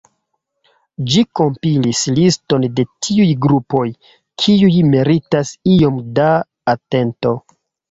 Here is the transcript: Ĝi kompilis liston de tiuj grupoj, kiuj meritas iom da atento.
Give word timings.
Ĝi 1.11 1.21
kompilis 1.39 2.01
liston 2.19 2.65
de 2.79 2.85
tiuj 3.09 3.29
grupoj, 3.45 3.85
kiuj 4.45 4.73
meritas 4.97 5.55
iom 5.77 6.03
da 6.19 6.33
atento. 6.77 7.39